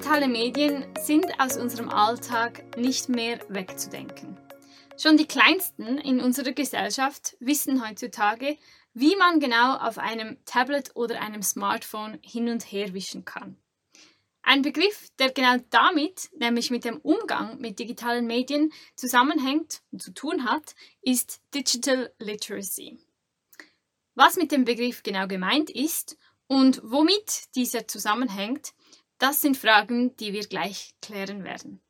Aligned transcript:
Digitale 0.00 0.28
Medien 0.28 0.86
sind 0.98 1.26
aus 1.38 1.58
unserem 1.58 1.90
Alltag 1.90 2.74
nicht 2.78 3.10
mehr 3.10 3.38
wegzudenken. 3.50 4.40
Schon 4.96 5.18
die 5.18 5.26
Kleinsten 5.26 5.98
in 5.98 6.20
unserer 6.20 6.52
Gesellschaft 6.52 7.36
wissen 7.38 7.86
heutzutage, 7.86 8.56
wie 8.94 9.14
man 9.16 9.40
genau 9.40 9.76
auf 9.76 9.98
einem 9.98 10.38
Tablet 10.46 10.96
oder 10.96 11.20
einem 11.20 11.42
Smartphone 11.42 12.18
hin 12.22 12.48
und 12.48 12.62
her 12.72 12.94
wischen 12.94 13.26
kann. 13.26 13.58
Ein 14.40 14.62
Begriff, 14.62 15.10
der 15.18 15.32
genau 15.32 15.56
damit, 15.68 16.30
nämlich 16.34 16.70
mit 16.70 16.86
dem 16.86 16.96
Umgang 17.00 17.60
mit 17.60 17.78
digitalen 17.78 18.26
Medien 18.26 18.72
zusammenhängt 18.96 19.82
und 19.92 20.00
zu 20.00 20.14
tun 20.14 20.46
hat, 20.46 20.74
ist 21.02 21.42
Digital 21.54 22.10
Literacy. 22.18 22.98
Was 24.14 24.36
mit 24.36 24.50
dem 24.50 24.64
Begriff 24.64 25.02
genau 25.02 25.26
gemeint 25.26 25.68
ist 25.68 26.16
und 26.46 26.80
womit 26.82 27.54
dieser 27.54 27.86
zusammenhängt, 27.86 28.72
das 29.20 29.42
sind 29.42 29.56
Fragen, 29.56 30.16
die 30.16 30.32
wir 30.32 30.46
gleich 30.46 30.94
klären 31.02 31.44
werden. 31.44 31.80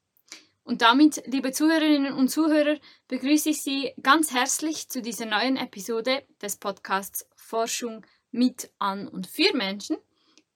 Und 0.65 0.83
damit, 0.83 1.23
liebe 1.27 1.52
Zuhörerinnen 1.52 2.12
und 2.12 2.29
Zuhörer, 2.29 2.79
begrüße 3.09 3.51
ich 3.51 3.62
Sie 3.62 3.93
ganz 4.02 4.33
herzlich 4.33 4.88
zu 4.88 5.01
dieser 5.01 5.27
neuen 5.27 5.57
Episode 5.57 6.24
des 6.43 6.57
Podcasts 6.57 7.27
Forschung 7.35 8.05
mit, 8.30 8.71
an 8.79 9.09
und 9.09 9.27
für 9.27 9.57
Menschen. 9.57 9.97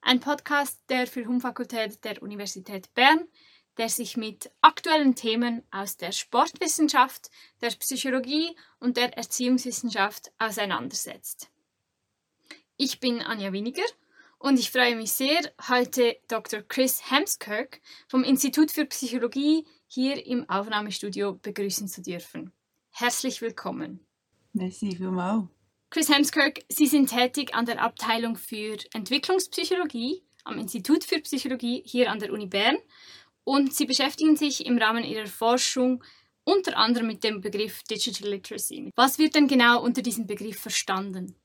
Ein 0.01 0.19
Podcast 0.19 0.81
der 0.89 1.07
für 1.07 1.25
Humfakultät 1.25 2.03
der 2.03 2.21
Universität 2.21 2.93
Bern, 2.93 3.25
der 3.77 3.89
sich 3.89 4.15
mit 4.15 4.51
aktuellen 4.61 5.15
Themen 5.15 5.63
aus 5.71 5.97
der 5.97 6.11
Sportwissenschaft, 6.11 7.29
der 7.61 7.71
Psychologie 7.71 8.55
und 8.79 8.97
der 8.97 9.17
Erziehungswissenschaft 9.17 10.31
auseinandersetzt. 10.39 11.49
Ich 12.77 12.99
bin 12.99 13.21
Anja 13.21 13.51
Winiger 13.51 13.85
und 14.45 14.59
ich 14.59 14.69
freue 14.69 14.95
mich 14.95 15.11
sehr, 15.11 15.39
heute 15.69 16.17
Dr. 16.27 16.61
Chris 16.61 17.09
Hemskirk 17.09 17.81
vom 18.07 18.23
Institut 18.23 18.69
für 18.69 18.85
Psychologie 18.85 19.65
hier 19.87 20.23
im 20.23 20.47
Aufnahmestudio 20.47 21.33
begrüßen 21.33 21.87
zu 21.87 22.03
dürfen. 22.03 22.51
Herzlich 22.91 23.41
willkommen. 23.41 24.05
Merci 24.53 24.95
vielmals. 24.95 25.47
Chris 25.89 26.09
Hemskirk, 26.09 26.59
Sie 26.69 26.85
sind 26.85 27.09
tätig 27.09 27.55
an 27.55 27.65
der 27.65 27.81
Abteilung 27.81 28.35
für 28.35 28.77
Entwicklungspsychologie 28.93 30.21
am 30.43 30.59
Institut 30.59 31.03
für 31.03 31.19
Psychologie 31.21 31.81
hier 31.83 32.11
an 32.11 32.19
der 32.19 32.31
Uni 32.31 32.45
Bern 32.45 32.77
und 33.45 33.73
Sie 33.73 33.87
beschäftigen 33.87 34.35
sich 34.35 34.67
im 34.67 34.77
Rahmen 34.77 35.03
Ihrer 35.03 35.25
Forschung 35.25 36.03
unter 36.43 36.77
anderem 36.77 37.07
mit 37.07 37.23
dem 37.23 37.41
Begriff 37.41 37.81
Digital 37.81 38.29
Literacy. 38.29 38.91
Was 38.95 39.17
wird 39.17 39.33
denn 39.33 39.47
genau 39.47 39.81
unter 39.81 40.03
diesem 40.03 40.27
Begriff 40.27 40.59
verstanden? 40.59 41.35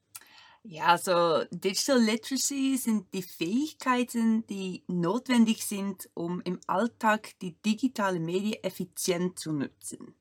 Ja, 0.62 0.98
so 0.98 1.44
Digital 1.50 1.98
Literacy 2.00 2.76
sind 2.76 3.12
die 3.14 3.22
Fähigkeiten, 3.22 4.46
die 4.46 4.84
notwendig 4.88 5.64
sind, 5.64 6.08
um 6.14 6.42
im 6.42 6.60
Alltag 6.66 7.30
die 7.40 7.54
digitale 7.62 8.20
Medien 8.20 8.62
effizient 8.62 9.38
zu 9.38 9.52
nutzen. 9.52 10.14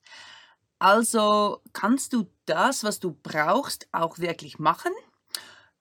Also 0.80 1.62
kannst 1.73 2.14
du 2.14 2.28
das, 2.45 2.84
was 2.84 3.00
du 3.00 3.17
brauchst, 3.23 3.88
auch 3.92 4.20
wirklich 4.20 4.60
machen? 4.60 4.94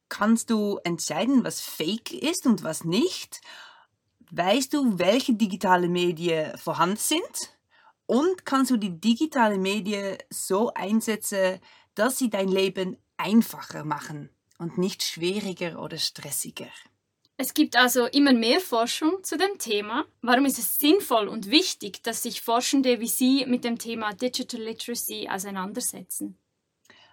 Kannst 0.08 0.50
du 0.50 0.78
entscheiden, 0.84 1.44
was 1.44 1.60
fake 1.60 2.12
ist 2.12 2.46
und 2.46 2.64
was 2.64 2.84
nicht? 2.84 3.40
Weißt 4.32 4.74
du, 4.74 4.98
welche 4.98 5.34
digitale 5.34 5.88
Medien 5.88 6.56
vorhanden 6.58 6.96
sind? 6.96 7.58
Und 8.06 8.44
kannst 8.46 8.70
du 8.72 8.76
die 8.76 9.00
digitale 9.00 9.58
Medien 9.58 10.18
so 10.30 10.72
einsetzen, 10.74 11.60
dass 11.94 12.18
sie 12.18 12.30
dein 12.30 12.48
Leben 12.48 12.96
einfacher 13.18 13.84
machen? 13.84 14.30
Und 14.58 14.78
nicht 14.78 15.02
schwieriger 15.02 15.80
oder 15.80 15.96
stressiger. 15.98 16.68
Es 17.40 17.54
gibt 17.54 17.76
also 17.76 18.06
immer 18.06 18.32
mehr 18.32 18.60
Forschung 18.60 19.22
zu 19.22 19.38
dem 19.38 19.58
Thema. 19.58 20.04
Warum 20.22 20.44
ist 20.44 20.58
es 20.58 20.78
sinnvoll 20.78 21.28
und 21.28 21.50
wichtig, 21.50 22.02
dass 22.02 22.24
sich 22.24 22.40
Forschende 22.40 22.98
wie 22.98 23.06
Sie 23.06 23.46
mit 23.46 23.62
dem 23.62 23.78
Thema 23.78 24.12
Digital 24.12 24.60
Literacy 24.60 25.28
auseinandersetzen? 25.30 26.36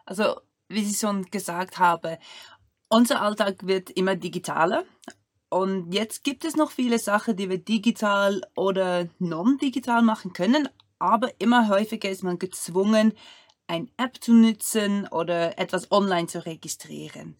Also, 0.03 0.41
wie 0.67 0.83
Sie 0.83 0.95
schon 0.95 1.25
gesagt 1.29 1.77
haben, 1.77 2.17
unser 2.89 3.21
Alltag 3.21 3.67
wird 3.67 3.91
immer 3.91 4.15
digitaler. 4.15 4.83
Und 5.49 5.93
jetzt 5.93 6.23
gibt 6.23 6.43
es 6.43 6.55
noch 6.55 6.71
viele 6.71 6.97
Sachen, 6.97 7.37
die 7.37 7.49
wir 7.49 7.59
digital 7.59 8.41
oder 8.55 9.07
non-digital 9.19 10.01
machen 10.01 10.33
können, 10.33 10.67
aber 10.97 11.29
immer 11.39 11.69
häufiger 11.69 12.09
ist 12.09 12.23
man 12.23 12.39
gezwungen, 12.39 13.13
eine 13.67 13.87
App 13.97 14.23
zu 14.23 14.33
nutzen 14.33 15.07
oder 15.07 15.57
etwas 15.57 15.91
online 15.91 16.27
zu 16.27 16.45
registrieren. 16.45 17.37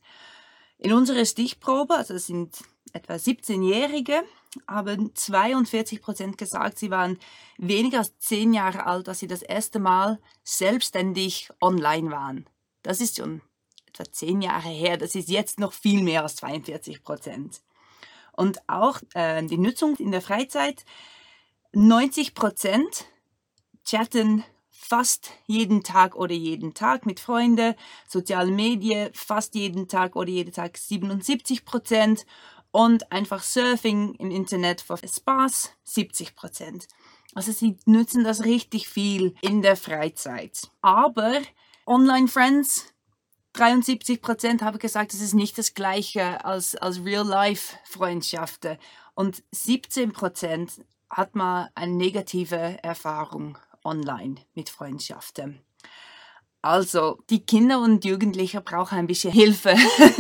In 0.78 0.94
unserer 0.94 1.26
Stichprobe, 1.26 1.96
also 1.96 2.18
sind 2.18 2.64
etwa 2.94 3.14
17-Jährige, 3.14 4.24
haben 4.68 5.14
42 5.14 6.02
Prozent 6.02 6.38
gesagt, 6.38 6.80
sie 6.80 6.92
waren 6.92 7.20
weniger 7.58 8.00
als 8.00 8.18
10 8.20 8.54
Jahre 8.54 8.86
alt, 8.86 9.10
als 9.10 9.20
sie 9.20 9.28
das 9.28 9.42
erste 9.42 9.80
Mal 9.80 10.20
selbstständig 10.44 11.50
online 11.62 12.12
waren. 12.12 12.50
Das 12.84 13.02
ist 13.02 13.18
schon 13.18 13.42
etwa 13.88 14.12
10 14.12 14.42
Jahre 14.42 14.70
her, 14.70 14.98
das 14.98 15.16
ist 15.16 15.30
jetzt 15.30 15.60
noch 15.60 15.74
viel 15.74 16.02
mehr 16.04 16.24
als 16.24 16.38
42 16.38 17.04
Prozent. 17.04 17.62
Und 18.32 18.60
auch 18.68 19.00
äh, 19.14 19.44
die 19.44 19.58
Nutzung 19.58 19.96
in 19.98 20.12
der 20.12 20.22
Freizeit, 20.22 20.84
90 21.74 22.36
Prozent 22.36 23.06
chatten 23.86 24.44
fast 24.78 25.32
jeden 25.48 25.84
Tag 25.84 26.16
oder 26.16 26.34
jeden 26.34 26.74
Tag 26.74 27.06
mit 27.06 27.20
Freunden, 27.20 27.76
soziale 28.08 28.52
Medien 28.52 29.10
fast 29.14 29.56
jeden 29.56 29.88
Tag 29.88 30.16
oder 30.16 30.30
jeden 30.30 30.54
Tag 30.54 30.78
77 30.78 31.66
Prozent 31.66 32.26
und 32.72 33.12
einfach 33.12 33.42
Surfing 33.42 34.16
im 34.16 34.32
Internet 34.32 34.82
für 34.82 34.98
Spaß 34.98 35.72
70 35.84 36.36
Prozent. 36.36 36.88
Also 37.34 37.52
sie 37.52 37.78
nutzen 37.86 38.24
das 38.24 38.44
richtig 38.44 38.88
viel 38.88 39.36
in 39.42 39.62
der 39.62 39.76
Freizeit. 39.76 40.70
Aber 40.82 41.42
Online-Friends 41.86 42.94
73 43.54 44.22
Prozent 44.22 44.62
haben 44.62 44.80
gesagt, 44.80 45.14
es 45.14 45.22
ist 45.22 45.34
nicht 45.34 45.58
das 45.58 45.74
gleiche 45.74 46.44
als, 46.44 46.76
als 46.76 47.04
Real-Life-Freundschaften. 47.04 48.78
Und 49.14 49.44
17 49.52 50.12
Prozent 50.12 50.82
hat 51.10 51.36
mal 51.36 51.70
eine 51.76 51.94
negative 51.94 52.84
Erfahrung 52.84 53.58
online 53.86 54.36
mit 54.54 54.70
Freundschaften. 54.70 55.62
Also, 56.62 57.20
die 57.30 57.46
Kinder 57.46 57.80
und 57.80 58.06
Jugendlichen 58.06 58.64
brauchen 58.64 58.98
ein 58.98 59.08
bisschen 59.08 59.32
Hilfe. 59.32 59.76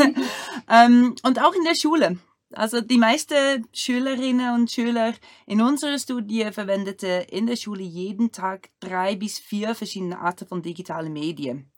ähm, 0.69 1.15
und 1.23 1.41
auch 1.41 1.53
in 1.53 1.63
der 1.63 1.75
Schule. 1.75 2.19
Also 2.53 2.79
die 2.79 2.97
meisten 2.97 3.67
Schülerinnen 3.73 4.53
und 4.53 4.71
Schüler 4.71 5.13
in 5.45 5.61
unserer 5.61 5.97
Studie 5.99 6.47
verwendeten 6.51 7.23
in 7.23 7.47
der 7.47 7.55
Schule 7.55 7.83
jeden 7.83 8.31
Tag 8.31 8.69
drei 8.79 9.15
bis 9.15 9.39
vier 9.39 9.75
verschiedene 9.75 10.19
Arten 10.19 10.47
von 10.47 10.61
digitalen 10.61 11.11
Medien. 11.11 11.71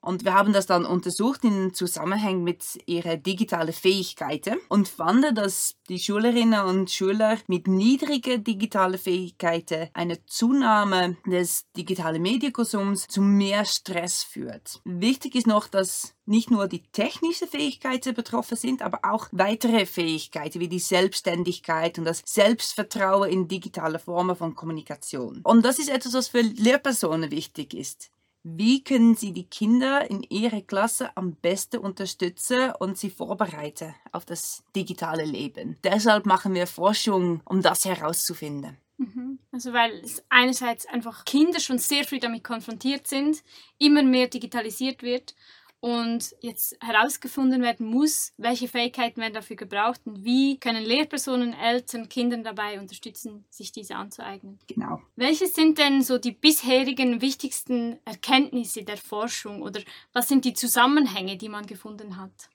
Und 0.00 0.24
wir 0.24 0.34
haben 0.34 0.52
das 0.52 0.66
dann 0.66 0.84
untersucht 0.84 1.42
in 1.44 1.74
Zusammenhang 1.74 2.44
mit 2.44 2.78
ihren 2.86 3.22
digitalen 3.22 3.72
Fähigkeiten 3.72 4.56
und 4.68 4.88
fanden, 4.88 5.34
dass 5.34 5.74
die 5.88 5.98
Schülerinnen 5.98 6.64
und 6.64 6.90
Schüler 6.90 7.38
mit 7.48 7.66
niedrigen 7.66 8.44
digitalen 8.44 8.98
Fähigkeiten 8.98 9.88
eine 9.94 10.24
Zunahme 10.26 11.16
des 11.26 11.64
digitalen 11.76 12.22
Medienkonsums 12.22 13.08
zu 13.08 13.20
mehr 13.20 13.64
Stress 13.64 14.22
führt. 14.22 14.80
Wichtig 14.84 15.34
ist 15.34 15.46
noch, 15.46 15.68
dass 15.68 16.14
nicht 16.24 16.50
nur 16.50 16.66
die 16.68 16.82
technischen 16.92 17.48
Fähigkeiten 17.48 18.14
betroffen 18.14 18.56
sind, 18.56 18.82
aber 18.82 19.00
auch 19.02 19.28
weitere 19.32 19.86
Fähigkeiten 19.86 20.60
wie 20.60 20.68
die 20.68 20.78
Selbstständigkeit 20.78 21.98
und 21.98 22.04
das 22.04 22.22
Selbstvertrauen 22.24 23.30
in 23.30 23.48
digitale 23.48 23.98
Formen 23.98 24.36
von 24.36 24.54
Kommunikation. 24.54 25.40
Und 25.44 25.64
das 25.64 25.78
ist 25.78 25.88
etwas, 25.88 26.14
was 26.14 26.28
für 26.28 26.40
Lehrpersonen 26.40 27.30
wichtig 27.30 27.74
ist. 27.74 28.10
Wie 28.48 28.84
können 28.84 29.16
Sie 29.16 29.32
die 29.32 29.48
Kinder 29.48 30.08
in 30.08 30.22
Ihrer 30.22 30.60
Klasse 30.60 31.10
am 31.16 31.34
besten 31.34 31.78
unterstützen 31.78 32.70
und 32.78 32.96
sie 32.96 33.10
vorbereiten 33.10 33.92
auf 34.12 34.24
das 34.24 34.62
digitale 34.76 35.24
Leben? 35.24 35.76
Deshalb 35.82 36.26
machen 36.26 36.54
wir 36.54 36.68
Forschung, 36.68 37.40
um 37.44 37.60
das 37.60 37.84
herauszufinden. 37.84 38.76
Mhm. 38.98 39.40
Also 39.50 39.72
weil 39.72 40.00
einerseits 40.28 40.86
einfach 40.86 41.24
Kinder 41.24 41.58
schon 41.58 41.78
sehr 41.78 42.04
früh 42.04 42.20
damit 42.20 42.44
konfrontiert 42.44 43.08
sind, 43.08 43.42
immer 43.78 44.04
mehr 44.04 44.28
digitalisiert 44.28 45.02
wird 45.02 45.34
und 45.80 46.34
jetzt 46.40 46.76
herausgefunden 46.80 47.62
werden 47.62 47.86
muss, 47.86 48.32
welche 48.38 48.68
Fähigkeiten 48.68 49.20
werden 49.20 49.34
dafür 49.34 49.56
gebraucht 49.56 50.00
und 50.04 50.24
wie 50.24 50.58
können 50.58 50.84
Lehrpersonen, 50.84 51.52
Eltern, 51.52 52.08
Kindern 52.08 52.42
dabei 52.42 52.80
unterstützen, 52.80 53.44
sich 53.50 53.72
diese 53.72 53.96
anzueignen. 53.96 54.58
Genau. 54.66 55.00
Welche 55.16 55.46
sind 55.46 55.78
denn 55.78 56.02
so 56.02 56.18
die 56.18 56.32
bisherigen 56.32 57.20
wichtigsten 57.20 57.98
Erkenntnisse 58.04 58.84
der 58.84 58.96
Forschung 58.96 59.62
oder 59.62 59.80
was 60.12 60.28
sind 60.28 60.44
die 60.44 60.54
Zusammenhänge, 60.54 61.36
die 61.36 61.48
man 61.48 61.66
gefunden 61.66 62.16
hat? 62.16 62.48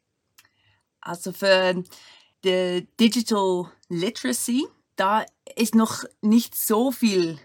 Also 0.99 1.31
für 1.31 1.83
die 2.43 2.87
Digital 2.99 3.71
Literacy, 3.89 4.67
da 4.95 5.25
ist 5.55 5.75
noch 5.75 6.03
nicht 6.21 6.55
so 6.55 6.91
viel 6.91 7.39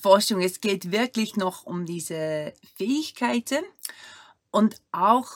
Forschung. 0.00 0.40
Es 0.40 0.60
geht 0.60 0.92
wirklich 0.92 1.36
noch 1.36 1.64
um 1.64 1.86
diese 1.86 2.54
Fähigkeiten. 2.76 3.64
Und 4.50 4.76
auch 4.90 5.30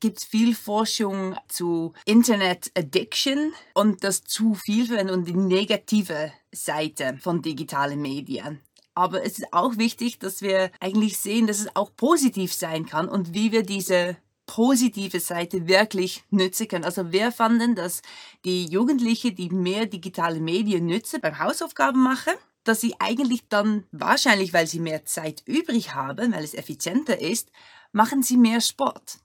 gibt 0.00 0.18
es 0.18 0.24
viel 0.24 0.54
Forschung 0.54 1.36
zu 1.48 1.94
Internet 2.04 2.70
Addiction 2.76 3.52
und 3.74 4.04
das 4.04 4.22
zu 4.22 4.54
viel 4.54 4.92
und 5.10 5.26
die 5.26 5.34
negative 5.34 6.32
Seite 6.52 7.18
von 7.20 7.42
digitalen 7.42 8.00
Medien. 8.00 8.60
Aber 8.94 9.24
es 9.24 9.38
ist 9.38 9.52
auch 9.52 9.78
wichtig, 9.78 10.18
dass 10.18 10.42
wir 10.42 10.70
eigentlich 10.78 11.18
sehen, 11.18 11.46
dass 11.46 11.60
es 11.60 11.74
auch 11.74 11.90
positiv 11.96 12.52
sein 12.52 12.86
kann 12.86 13.08
und 13.08 13.34
wie 13.34 13.50
wir 13.50 13.62
diese 13.62 14.16
positive 14.46 15.18
Seite 15.18 15.66
wirklich 15.66 16.24
nützen 16.30 16.68
können. 16.68 16.84
Also 16.84 17.10
wir 17.10 17.32
fanden, 17.32 17.74
dass 17.74 18.02
die 18.44 18.66
Jugendlichen, 18.66 19.34
die 19.34 19.48
mehr 19.48 19.86
digitale 19.86 20.40
Medien 20.40 20.86
nützen, 20.86 21.20
beim 21.20 21.38
Hausaufgaben 21.38 22.02
machen, 22.02 22.34
dass 22.64 22.80
sie 22.80 22.94
eigentlich 22.98 23.48
dann 23.48 23.86
wahrscheinlich, 23.92 24.52
weil 24.52 24.66
sie 24.66 24.78
mehr 24.80 25.04
Zeit 25.04 25.42
übrig 25.46 25.94
haben, 25.94 26.32
weil 26.32 26.44
es 26.44 26.54
effizienter 26.54 27.20
ist, 27.20 27.50
machen 27.92 28.22
sie 28.22 28.36
mehr 28.36 28.60
Sport. 28.60 29.18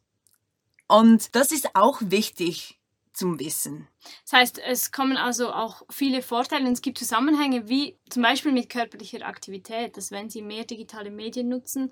Und 0.88 1.36
das 1.36 1.52
ist 1.52 1.76
auch 1.76 2.00
wichtig 2.02 2.80
zum 3.14 3.40
Wissen. 3.40 3.88
Das 4.24 4.34
heißt, 4.34 4.60
es 4.60 4.92
kommen 4.92 5.18
also 5.18 5.52
auch 5.52 5.82
viele 5.90 6.22
Vorteile 6.22 6.66
und 6.68 6.74
es 6.74 6.82
gibt 6.82 7.00
Zusammenhänge 7.00 7.68
wie 7.68 7.98
zum 8.10 8.22
Beispiel 8.22 8.52
mit 8.52 8.70
körperlicher 8.70 9.26
Aktivität, 9.26 9.98
dass 9.98 10.12
wenn 10.12 10.30
sie 10.30 10.42
mehr 10.42 10.66
digitale 10.66 11.10
Medien 11.10 11.50
nutzen, 11.50 11.92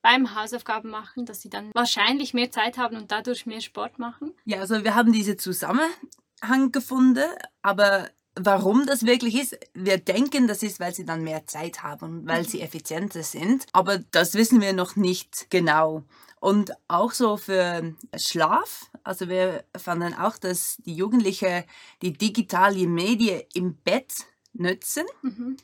beim 0.00 0.34
Hausaufgaben 0.34 0.90
machen, 0.90 1.24
dass 1.24 1.40
sie 1.40 1.48
dann 1.48 1.70
wahrscheinlich 1.74 2.34
mehr 2.34 2.50
Zeit 2.50 2.76
haben 2.76 2.96
und 2.96 3.10
dadurch 3.10 3.46
mehr 3.46 3.60
Sport 3.60 3.98
machen? 3.98 4.34
Ja, 4.44 4.58
also 4.60 4.84
wir 4.84 4.94
haben 4.94 5.12
diese 5.12 5.36
Zusammenhang 5.36 6.72
gefunden, 6.72 7.24
aber 7.62 8.10
Warum 8.36 8.86
das 8.86 9.06
wirklich 9.06 9.36
ist, 9.36 9.58
wir 9.74 9.98
denken, 9.98 10.48
das 10.48 10.64
ist, 10.64 10.80
weil 10.80 10.92
sie 10.92 11.04
dann 11.04 11.22
mehr 11.22 11.46
Zeit 11.46 11.84
haben, 11.84 12.26
weil 12.26 12.48
sie 12.48 12.62
effizienter 12.62 13.22
sind, 13.22 13.66
aber 13.72 13.98
das 13.98 14.34
wissen 14.34 14.60
wir 14.60 14.72
noch 14.72 14.96
nicht 14.96 15.46
genau. 15.50 16.02
Und 16.40 16.72
auch 16.88 17.12
so 17.12 17.36
für 17.36 17.94
Schlaf, 18.16 18.90
also 19.04 19.28
wir 19.28 19.64
fanden 19.76 20.14
auch, 20.14 20.36
dass 20.36 20.78
die 20.84 20.94
Jugendlichen 20.94 21.64
die 22.02 22.12
digitale 22.12 22.86
Medien 22.86 23.42
im 23.54 23.76
Bett 23.76 24.12
nutzen, 24.52 25.04
mhm. 25.22 25.56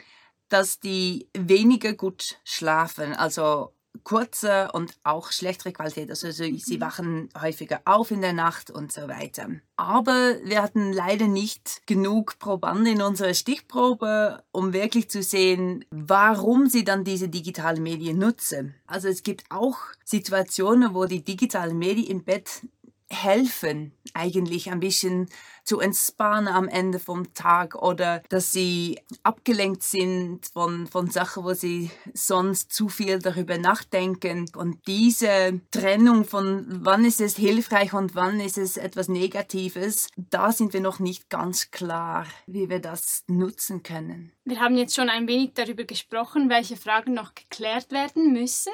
dass 0.49 0.81
die 0.81 1.29
weniger 1.37 1.93
gut 1.95 2.39
schlafen. 2.45 3.15
Also 3.15 3.75
kurze 4.05 4.71
und 4.73 4.95
auch 5.03 5.33
schlechtere 5.33 5.73
Qualität. 5.73 6.11
Also 6.11 6.31
sie 6.31 6.53
mhm. 6.53 6.81
wachen 6.81 7.29
häufiger 7.41 7.81
auf 7.85 8.11
in 8.11 8.21
der 8.21 8.33
Nacht 8.33 8.71
und 8.71 8.93
so 8.93 9.09
weiter. 9.09 9.49
Aber 9.77 10.37
wir 10.45 10.63
hatten 10.63 10.93
leider 10.93 11.27
nicht 11.27 11.87
genug 11.87 12.39
Probanden 12.39 12.87
in 12.87 13.03
unserer 13.03 13.35
Stichprobe, 13.35 14.43
um 14.53 14.73
wirklich 14.73 15.11
zu 15.11 15.23
sehen, 15.23 15.85
warum 15.91 16.69
sie 16.69 16.85
dann 16.85 17.05
diese 17.05 17.29
digitalen 17.29 17.83
Medien 17.83 18.19
nutzen. 18.19 18.75
Also 18.87 19.09
es 19.09 19.23
gibt 19.23 19.45
auch 19.51 19.79
Situationen, 20.05 20.95
wo 20.95 21.07
die 21.07 21.25
digitalen 21.25 21.79
Medien 21.79 22.09
im 22.09 22.25
Bett 22.25 22.63
helfen, 23.11 23.93
eigentlich 24.15 24.71
ein 24.71 24.81
bisschen 24.81 25.29
zu 25.71 25.79
entspannen 25.79 26.53
am 26.53 26.67
Ende 26.67 26.99
vom 26.99 27.33
Tag 27.33 27.77
oder 27.77 28.25
dass 28.29 28.51
sie 28.51 28.99
abgelenkt 29.23 29.85
sind 29.85 30.45
von, 30.53 30.89
von 30.89 31.09
Sachen, 31.13 31.45
wo 31.45 31.55
sie 31.55 31.93
sonst 32.13 32.73
zu 32.73 32.89
viel 32.89 33.21
darüber 33.21 33.57
nachdenken. 33.57 34.51
Und 34.57 34.85
diese 34.89 35.61
Trennung 35.71 36.25
von 36.25 36.67
wann 36.69 37.05
ist 37.05 37.21
es 37.21 37.37
hilfreich 37.37 37.93
und 37.93 38.17
wann 38.17 38.41
ist 38.41 38.59
es 38.59 38.79
etwas 38.79 39.07
Negatives, 39.07 40.09
da 40.17 40.51
sind 40.51 40.73
wir 40.73 40.81
noch 40.81 40.99
nicht 40.99 41.31
ganz 41.31 41.71
klar, 41.71 42.27
wie 42.49 42.69
wir 42.69 42.81
das 42.81 43.23
nutzen 43.29 43.85
können. 43.85 44.33
Wir 44.45 44.59
haben 44.59 44.77
jetzt 44.77 44.97
schon 44.97 45.09
ein 45.09 45.29
wenig 45.29 45.53
darüber 45.55 45.85
gesprochen, 45.85 46.51
welche 46.51 46.77
Fragen 46.77 47.15
noch 47.15 47.37
geklärt 47.37 47.93
werden 47.93 48.33
müssen. 48.33 48.73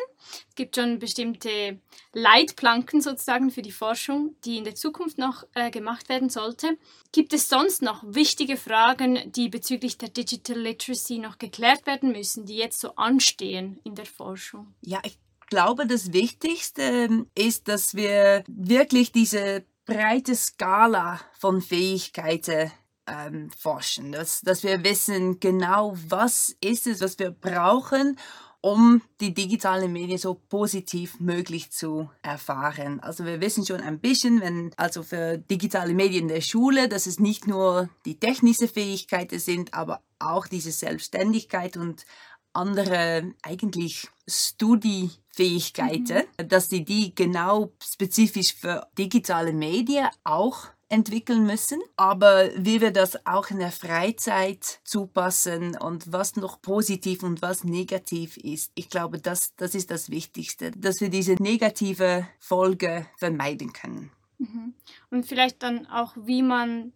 Es 0.48 0.54
gibt 0.54 0.76
schon 0.76 0.98
bestimmte 0.98 1.78
Leitplanken 2.14 3.02
sozusagen 3.02 3.50
für 3.50 3.60
die 3.60 3.72
Forschung, 3.72 4.34
die 4.46 4.56
in 4.56 4.64
der 4.64 4.74
Zukunft 4.74 5.18
noch 5.18 5.44
äh, 5.52 5.70
gemacht 5.70 6.08
werden 6.08 6.30
sollte. 6.30 6.78
Gibt 7.12 7.32
es 7.32 7.48
sonst 7.48 7.82
noch 7.82 8.02
wichtige 8.06 8.56
Fragen, 8.56 9.32
die 9.32 9.48
bezüglich 9.48 9.96
der 9.96 10.10
Digital 10.10 10.58
Literacy 10.58 11.18
noch 11.18 11.38
geklärt 11.38 11.86
werden 11.86 12.12
müssen, 12.12 12.46
die 12.46 12.56
jetzt 12.56 12.80
so 12.80 12.94
anstehen 12.96 13.80
in 13.84 13.94
der 13.94 14.06
Forschung? 14.06 14.74
Ja, 14.82 15.00
ich 15.04 15.18
glaube, 15.48 15.86
das 15.86 16.12
Wichtigste 16.12 17.26
ist, 17.34 17.68
dass 17.68 17.94
wir 17.94 18.44
wirklich 18.48 19.12
diese 19.12 19.64
breite 19.86 20.34
Skala 20.34 21.20
von 21.38 21.62
Fähigkeiten 21.62 22.70
ähm, 23.06 23.50
forschen, 23.56 24.12
dass, 24.12 24.40
dass 24.40 24.62
wir 24.62 24.82
wissen 24.84 25.38
genau, 25.40 25.94
was 26.08 26.56
ist 26.60 26.86
es, 26.86 27.00
was 27.00 27.18
wir 27.18 27.30
brauchen, 27.30 28.18
um 28.66 29.00
die 29.20 29.32
digitalen 29.32 29.92
Medien 29.92 30.18
so 30.18 30.34
positiv 30.34 31.20
möglich 31.20 31.70
zu 31.70 32.10
erfahren. 32.22 32.98
Also 32.98 33.24
wir 33.24 33.40
wissen 33.40 33.64
schon 33.64 33.80
ein 33.80 34.00
bisschen, 34.00 34.40
wenn 34.40 34.72
also 34.76 35.04
für 35.04 35.38
digitale 35.38 35.94
Medien 35.94 36.22
in 36.22 36.34
der 36.34 36.40
Schule, 36.40 36.88
dass 36.88 37.06
es 37.06 37.20
nicht 37.20 37.46
nur 37.46 37.88
die 38.06 38.18
technischen 38.18 38.66
Fähigkeiten 38.66 39.38
sind, 39.38 39.72
aber 39.72 40.02
auch 40.18 40.48
diese 40.48 40.72
Selbstständigkeit 40.72 41.76
und 41.76 42.06
andere 42.54 43.34
eigentlich 43.42 44.08
Studiefähigkeiten, 44.26 46.24
mhm. 46.36 46.48
dass 46.48 46.68
sie 46.68 46.84
die 46.84 47.14
genau 47.14 47.70
spezifisch 47.80 48.52
für 48.52 48.88
digitale 48.98 49.52
Medien 49.52 50.08
auch 50.24 50.66
entwickeln 50.88 51.46
müssen, 51.46 51.80
aber 51.96 52.50
wie 52.56 52.80
wir 52.80 52.92
das 52.92 53.26
auch 53.26 53.50
in 53.50 53.58
der 53.58 53.72
Freizeit 53.72 54.80
zupassen 54.84 55.76
und 55.76 56.12
was 56.12 56.36
noch 56.36 56.62
positiv 56.62 57.22
und 57.22 57.42
was 57.42 57.64
negativ 57.64 58.36
ist, 58.36 58.70
ich 58.74 58.88
glaube, 58.88 59.18
das, 59.18 59.54
das 59.56 59.74
ist 59.74 59.90
das 59.90 60.10
Wichtigste, 60.10 60.70
dass 60.70 61.00
wir 61.00 61.08
diese 61.08 61.34
negative 61.42 62.28
Folge 62.38 63.06
vermeiden 63.16 63.72
können. 63.72 64.12
Mhm. 64.38 64.74
Und 65.10 65.26
vielleicht 65.26 65.62
dann 65.62 65.86
auch, 65.86 66.14
wie 66.16 66.42
man 66.42 66.92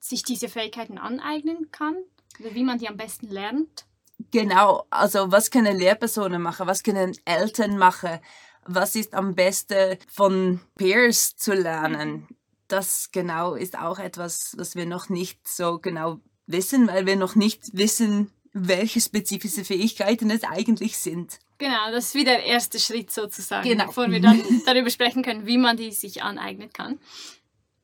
sich 0.00 0.22
diese 0.22 0.48
Fähigkeiten 0.48 0.96
aneignen 0.96 1.70
kann 1.70 1.96
oder 2.40 2.54
wie 2.54 2.64
man 2.64 2.78
die 2.78 2.88
am 2.88 2.96
besten 2.96 3.28
lernt. 3.28 3.86
Genau, 4.30 4.86
also 4.90 5.30
was 5.30 5.50
können 5.50 5.76
Lehrpersonen 5.76 6.40
machen, 6.40 6.66
was 6.66 6.82
können 6.82 7.16
Eltern 7.24 7.76
machen, 7.76 8.20
was 8.64 8.96
ist 8.96 9.12
am 9.12 9.34
besten 9.34 9.98
von 10.08 10.60
Peers 10.76 11.36
zu 11.36 11.52
lernen 11.52 12.26
das 12.74 13.12
genau 13.12 13.54
ist 13.54 13.78
auch 13.78 14.00
etwas, 14.00 14.54
was 14.58 14.74
wir 14.74 14.84
noch 14.84 15.08
nicht 15.08 15.46
so 15.46 15.78
genau 15.78 16.20
wissen, 16.46 16.88
weil 16.88 17.06
wir 17.06 17.14
noch 17.14 17.36
nicht 17.36 17.62
wissen, 17.72 18.32
welche 18.52 19.00
spezifische 19.00 19.64
Fähigkeiten 19.64 20.30
es 20.30 20.42
eigentlich 20.42 20.98
sind. 20.98 21.38
Genau, 21.58 21.92
das 21.92 22.06
ist 22.06 22.14
wie 22.16 22.24
der 22.24 22.44
erste 22.44 22.80
Schritt 22.80 23.12
sozusagen, 23.12 23.68
genau. 23.68 23.86
bevor 23.86 24.10
wir 24.10 24.20
dann 24.20 24.42
darüber 24.66 24.90
sprechen 24.90 25.22
können, 25.22 25.46
wie 25.46 25.56
man 25.56 25.76
die 25.76 25.92
sich 25.92 26.22
aneignen 26.22 26.72
kann. 26.72 26.98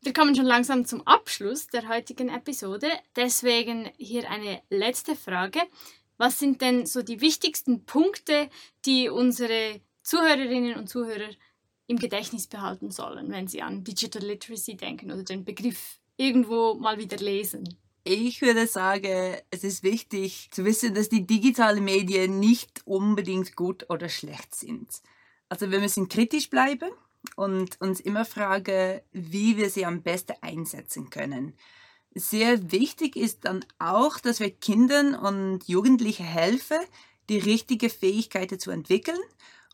Wir 0.03 0.13
kommen 0.13 0.35
schon 0.35 0.47
langsam 0.47 0.85
zum 0.85 1.07
Abschluss 1.07 1.69
der 1.69 1.89
heutigen 1.89 2.31
Episode. 2.31 2.89
Deswegen 3.15 3.91
hier 3.97 4.29
eine 4.29 4.61
letzte 4.71 5.15
Frage. 5.15 5.61
Was 6.17 6.39
sind 6.39 6.63
denn 6.63 6.85
so 6.87 7.03
die 7.03 7.21
wichtigsten 7.21 7.85
Punkte, 7.85 8.51
die 8.87 9.09
unsere 9.09 9.81
Zuhörerinnen 10.03 10.77
und 10.77 10.89
Zuhörer 10.89 11.31
im 11.91 11.99
Gedächtnis 11.99 12.47
behalten 12.47 12.91
sollen, 12.91 13.31
wenn 13.31 13.49
sie 13.49 13.63
an 13.63 13.83
Digital 13.83 14.23
Literacy 14.23 14.77
denken 14.77 15.11
oder 15.11 15.25
den 15.25 15.45
Begriff 15.45 15.99
irgendwo 16.17 16.75
mal 16.75 16.99
wieder 16.99 17.17
lesen? 17.17 17.77
Ich 18.05 18.41
würde 18.41 18.67
sagen, 18.67 19.37
es 19.51 19.65
ist 19.65 19.83
wichtig 19.83 20.51
zu 20.53 20.65
wissen, 20.65 20.95
dass 20.95 21.09
die 21.09 21.27
digitalen 21.27 21.85
Medien 21.85 22.39
nicht 22.39 22.81
unbedingt 22.87 23.57
gut 23.57 23.91
oder 23.91 24.09
schlecht 24.09 24.55
sind. 24.55 24.89
Also 25.49 25.71
wir 25.71 25.81
müssen 25.81 26.09
kritisch 26.09 26.49
bleiben 26.49 26.91
und 27.35 27.81
uns 27.81 27.99
immer 28.01 28.25
fragen, 28.25 29.01
wie 29.13 29.57
wir 29.57 29.69
sie 29.69 29.85
am 29.85 30.03
besten 30.03 30.37
einsetzen 30.41 31.11
können. 31.11 31.55
Sehr 32.15 32.71
wichtig 32.71 33.17
ist 33.17 33.45
dann 33.45 33.65
auch, 33.79 34.19
dass 34.19 34.41
wir 34.41 34.51
Kindern 34.51 35.15
und 35.15 35.69
Jugendlichen 35.69 36.25
helfen, 36.25 36.79
die 37.29 37.39
richtigen 37.39 37.91
Fähigkeiten 37.91 38.59
zu 38.59 38.71
entwickeln 38.71 39.19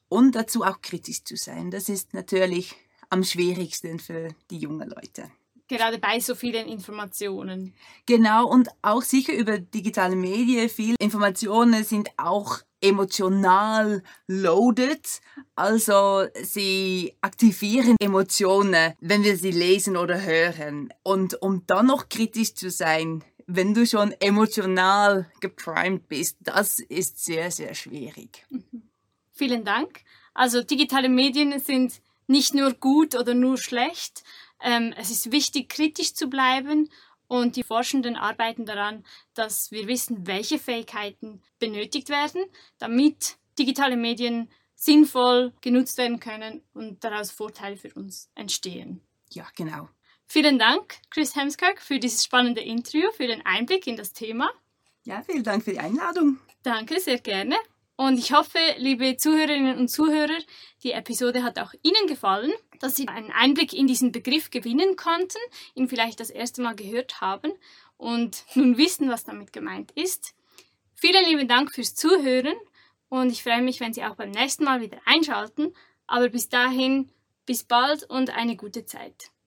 und 0.09 0.35
dazu 0.35 0.63
auch 0.63 0.81
kritisch 0.81 1.25
zu 1.25 1.37
sein. 1.37 1.71
Das 1.71 1.89
ist 1.89 2.15
natürlich 2.15 2.75
am 3.11 3.25
schwierigsten 3.25 3.99
für 3.99 4.35
die 4.51 4.59
jungen 4.59 4.89
Leute. 4.89 5.31
Gerade 5.69 5.99
bei 5.99 6.21
so 6.21 6.37
vielen 6.37 6.69
Informationen. 6.69 7.75
Genau, 8.07 8.47
und 8.47 8.69
auch 8.83 9.03
sicher 9.03 9.33
über 9.35 9.59
digitale 9.59 10.15
Medien. 10.15 10.69
Viele 10.69 10.95
Informationen 11.01 11.83
sind 11.83 12.11
auch 12.17 12.61
emotional 12.81 14.03
loaded. 14.29 15.21
Also 15.57 16.27
sie 16.41 17.17
aktivieren 17.21 17.97
Emotionen, 18.01 18.95
wenn 19.01 19.25
wir 19.25 19.37
sie 19.37 19.51
lesen 19.51 19.97
oder 19.97 20.23
hören. 20.23 20.93
Und 21.03 21.43
um 21.43 21.67
dann 21.67 21.87
noch 21.87 22.09
kritisch 22.09 22.55
zu 22.55 22.71
sein, 22.71 23.25
wenn 23.49 23.75
du 23.75 23.87
schon 23.87 24.13
emotional 24.21 25.27
geprimed 25.41 26.09
bist, 26.09 26.37
das 26.41 26.79
ist 26.81 27.25
sehr, 27.25 27.51
sehr 27.51 27.75
schwierig. 27.75 28.45
Mhm. 28.51 28.66
Vielen 29.37 29.65
Dank. 29.65 30.01
Also 30.33 30.63
digitale 30.63 31.11
Medien 31.11 31.59
sind 31.61 32.01
nicht 32.27 32.55
nur 32.55 32.73
gut 32.73 33.15
oder 33.15 33.35
nur 33.35 33.59
schlecht. 33.59 34.25
Ähm, 34.61 34.95
es 34.97 35.11
ist 35.11 35.31
wichtig, 35.31 35.69
kritisch 35.69 36.15
zu 36.15 36.29
bleiben 36.29 36.91
und 37.29 37.57
die 37.57 37.63
Forschenden 37.63 38.17
arbeiten 38.17 38.65
daran, 38.65 39.05
dass 39.35 39.71
wir 39.71 39.89
wissen, 39.89 40.27
welche 40.27 40.59
Fähigkeiten 40.59 41.43
benötigt 41.59 42.09
werden, 42.09 42.45
damit 42.79 43.37
digitale 43.59 43.97
Medien 43.97 44.51
sinnvoll 44.75 45.53
genutzt 45.61 45.99
werden 45.99 46.19
können 46.19 46.63
und 46.73 47.05
daraus 47.05 47.31
Vorteile 47.31 47.77
für 47.77 47.93
uns 47.95 48.31
entstehen. 48.35 49.03
Ja, 49.31 49.47
genau. 49.55 49.89
Vielen 50.27 50.59
Dank, 50.59 50.97
Chris 51.11 51.37
Hemskirk, 51.37 51.81
für 51.81 51.99
dieses 51.99 52.25
spannende 52.25 52.63
Interview, 52.63 53.11
für 53.13 53.27
den 53.27 53.45
Einblick 53.45 53.87
in 53.87 53.97
das 53.97 54.13
Thema. 54.13 54.51
Ja, 55.05 55.23
vielen 55.23 55.45
Dank 55.45 55.63
für 55.63 55.73
die 55.73 55.79
Einladung. 55.79 56.41
Danke, 56.63 56.99
sehr 57.01 57.19
gerne. 57.19 57.57
Und 57.97 58.19
ich 58.19 58.33
hoffe, 58.33 58.59
liebe 58.77 59.17
Zuhörerinnen 59.17 59.79
und 59.79 59.89
Zuhörer, 59.89 60.39
die 60.83 60.93
Episode 60.93 61.43
hat 61.43 61.59
auch 61.59 61.73
Ihnen 61.83 62.07
gefallen, 62.07 62.53
dass 62.79 62.95
Sie 62.95 63.09
einen 63.09 63.33
Einblick 63.33 63.73
in 63.73 63.87
diesen 63.87 64.13
Begriff 64.13 64.51
gewinnen 64.51 64.97
konnten, 64.97 65.39
ihn 65.75 65.89
vielleicht 65.89 66.21
das 66.21 66.29
erste 66.29 66.61
Mal 66.61 66.77
gehört 66.77 67.23
haben 67.23 67.53
und 67.97 68.45
nun 68.55 68.77
wissen, 68.77 69.09
was 69.09 69.25
damit 69.25 69.53
gemeint 69.53 69.93
ist. 69.93 70.35
Vielen 70.95 71.25
lieben 71.25 71.49
Dank 71.49 71.73
fürs 71.73 71.95
Zuhören 71.95 72.57
und 73.09 73.31
ich 73.31 73.43
freue 73.43 73.63
mich, 73.63 73.81
wenn 73.81 73.95
Sie 73.95 74.05
auch 74.05 74.17
beim 74.17 74.31
nächsten 74.31 74.65
Mal 74.65 74.81
wieder 74.81 74.99
einschalten. 75.07 75.73
Aber 76.07 76.29
bis 76.29 76.49
dahin, 76.49 77.11
bis 77.47 77.65
bald 77.65 78.05
und 78.05 78.31
eine 78.31 78.57
gute 78.57 78.85
Zeit. 78.85 79.31